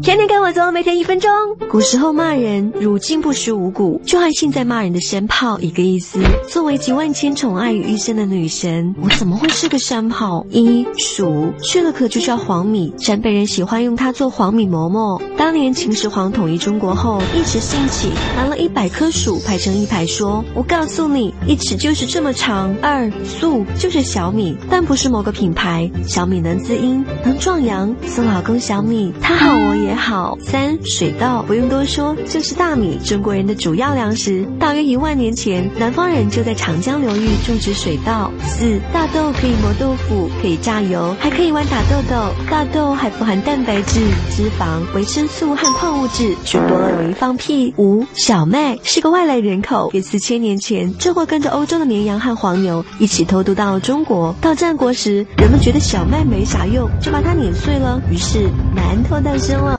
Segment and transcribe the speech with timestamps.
[0.00, 1.28] 天天跟我走，每天一分钟。
[1.68, 6.20] 古时候骂人如今不识五谷，就和现在骂人的山炮一个意思。
[6.48, 10.46] 作为集万千宠爱于一身的女神，我怎么会是个山炮？
[10.50, 15.20] 一黍，去了壳就叫黄米，陕北人喜欢用它做黄米馍馍。
[15.36, 25.90] 当年秦始皇统一中国后，一时兴起，拿了一百颗黍排成一排，说：“我告诉你，一尺就是这么长。”二粟就是小米，但不是某个品牌。
[26.06, 27.94] 小米能滋阴，能壮阳。
[28.06, 34.46] 送老公小米，他好也好，三水稻不用多说，就是大米，中国人的主要粮食。
[34.58, 38.30] 大约一万年前，南方人就在长江流域种植水稻。
[38.44, 42.32] 四大豆可以磨豆腐，可以榨油，还可以玩打豆豆。
[42.50, 47.72] 大豆还富含蛋白质、脂肪、维生素和矿物质，吃多了容易放屁。
[47.76, 54.34] 五小麦是个外来人口，约四千年前，这货跟着欧洲的绵羊和黄牛一起偷渡到了中国。
[54.40, 59.78] 到战国时，人们觉得小麦没啥用，就把它碾碎了，于是馒头诞生了。